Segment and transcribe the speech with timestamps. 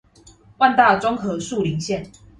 [0.57, 2.09] 萬大中和樹林線